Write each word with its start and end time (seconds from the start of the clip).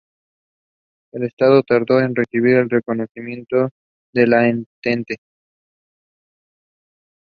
El 1.13 1.25
Estado 1.25 1.61
tardó 1.61 1.99
en 1.99 2.15
recibir 2.15 2.55
el 2.55 2.71
reconocimiento 2.71 3.69
de 4.11 4.25
la 4.25 4.49
Entente. 4.49 5.17